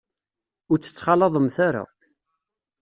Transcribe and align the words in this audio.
Ur 0.71 0.77
tt-ttxalaḍemt 0.79 1.57
ara. 1.67 1.83